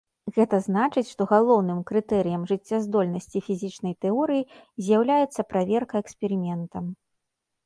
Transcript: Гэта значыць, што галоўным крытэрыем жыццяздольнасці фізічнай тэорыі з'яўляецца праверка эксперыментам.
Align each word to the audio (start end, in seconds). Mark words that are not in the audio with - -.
Гэта 0.35 0.57
значыць, 0.67 1.09
што 1.15 1.25
галоўным 1.33 1.83
крытэрыем 1.91 2.47
жыццяздольнасці 2.51 3.43
фізічнай 3.51 3.93
тэорыі 4.07 4.47
з'яўляецца 4.87 5.41
праверка 5.53 5.95
эксперыментам. 6.07 6.85